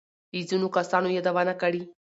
له 0.35 0.39
ځینو 0.49 0.67
کسانو 0.77 1.13
يادونه 1.17 1.53
کړې. 1.61 1.81